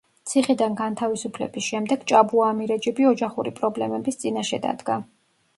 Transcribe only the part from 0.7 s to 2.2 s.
განთავისუფლების შემდეგ